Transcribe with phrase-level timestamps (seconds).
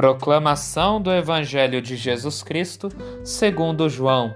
[0.00, 2.88] Proclamação do Evangelho de Jesus Cristo,
[3.22, 4.34] segundo João.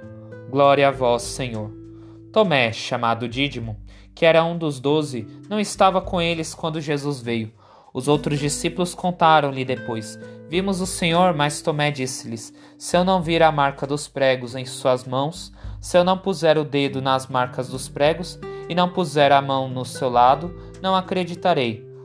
[0.51, 1.73] Glória a vós, Senhor.
[2.31, 3.75] Tomé, chamado Dídimo,
[4.15, 7.51] que era um dos doze, não estava com eles quando Jesus veio.
[7.95, 10.19] Os outros discípulos contaram-lhe depois:
[10.51, 14.67] Vimos o Senhor, mas Tomé disse-lhes: Se eu não vir a marca dos pregos em
[14.67, 15.51] suas mãos,
[15.81, 19.71] se eu não puser o dedo nas marcas dos pregos e não puser a mão
[19.71, 21.94] no seu lado, não acreditarei.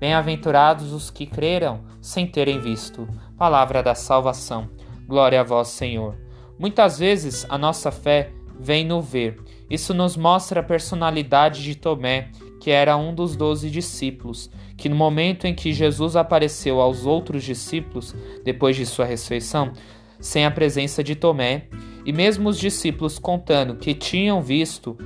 [0.00, 3.06] Bem-aventurados os que creram sem terem visto.
[3.36, 4.70] Palavra da salvação.
[5.06, 6.16] Glória a vós, Senhor.
[6.58, 9.38] Muitas vezes a nossa fé vem no ver.
[9.68, 12.30] Isso nos mostra a personalidade de Tomé,
[12.62, 17.44] que era um dos doze discípulos, que no momento em que Jesus apareceu aos outros
[17.44, 19.70] discípulos, depois de sua ressurreição,
[20.18, 21.66] sem a presença de Tomé,
[22.06, 24.96] e mesmo os discípulos contando que tinham visto,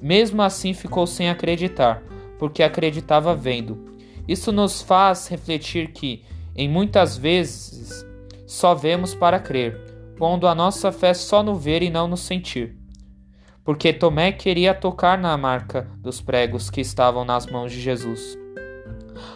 [0.00, 2.04] mesmo assim ficou sem acreditar,
[2.38, 3.97] porque acreditava vendo.
[4.28, 6.22] Isso nos faz refletir que,
[6.54, 8.06] em muitas vezes,
[8.46, 9.74] só vemos para crer,
[10.18, 12.76] pondo a nossa fé só no ver e não no sentir.
[13.64, 18.36] Porque Tomé queria tocar na marca dos pregos que estavam nas mãos de Jesus.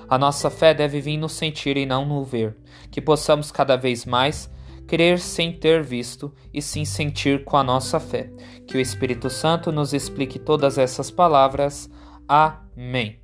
[0.09, 2.57] A nossa fé deve vir no sentir e não no ver,
[2.91, 4.51] que possamos cada vez mais
[4.87, 8.31] crer sem ter visto e sim sentir com a nossa fé.
[8.67, 11.89] Que o Espírito Santo nos explique todas essas palavras.
[12.29, 13.22] Amém.